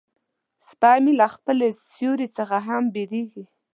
[0.67, 1.57] سپي مې له خپل
[1.91, 3.43] سیوري څخه هم بیریږي.